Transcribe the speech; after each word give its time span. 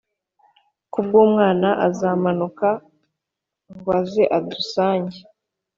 Kukw 0.93 1.13
Umwam' 1.23 1.75
azamanuka 1.87 2.69
ngw 3.73 3.87
az' 3.97 4.27
adusange, 4.37 5.19